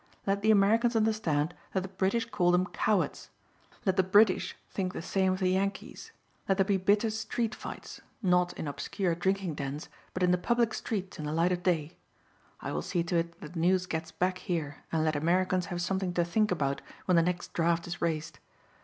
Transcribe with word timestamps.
Let 0.25 0.41
the 0.41 0.49
Americans 0.49 0.95
understand 0.95 1.53
that 1.73 1.81
the 1.83 1.87
British 1.87 2.25
call 2.31 2.49
them 2.51 2.65
cowards. 2.65 3.29
Let 3.85 3.97
the 3.97 4.01
British 4.01 4.55
think 4.71 4.93
the 4.93 5.01
same 5.03 5.33
of 5.33 5.37
the 5.39 5.51
Yankees. 5.51 6.11
Let 6.49 6.57
there 6.57 6.65
be 6.65 6.77
bitter 6.77 7.11
street 7.11 7.53
fights, 7.53 8.01
not 8.19 8.51
in 8.53 8.67
obscure 8.67 9.13
drinking 9.13 9.53
dens, 9.53 9.89
but 10.15 10.23
in 10.23 10.31
the 10.31 10.39
public 10.39 10.73
streets 10.73 11.19
in 11.19 11.25
the 11.25 11.31
light 11.31 11.51
of 11.51 11.61
day. 11.61 11.99
I 12.61 12.71
will 12.71 12.81
see 12.81 13.03
to 13.03 13.17
it 13.17 13.39
that 13.41 13.53
the 13.53 13.59
news 13.59 13.85
gets 13.85 14.11
back 14.11 14.39
here 14.39 14.77
and 14.91 15.05
let 15.05 15.15
Americans 15.15 15.67
have 15.67 15.83
something 15.83 16.15
to 16.15 16.25
think 16.25 16.49
about 16.49 16.81
when 17.05 17.15
the 17.15 17.21
next 17.21 17.53
draft 17.53 17.85
is 17.85 18.01
raised. 18.01 18.39